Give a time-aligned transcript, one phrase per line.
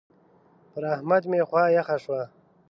[0.71, 2.21] پر احمد مې خوا يخه شوه.